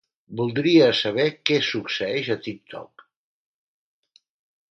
Voldria 0.37 0.85
saber 0.99 1.25
què 1.49 1.59
succeeix 1.67 2.31
a 2.35 2.37
TikTok. 2.47 3.03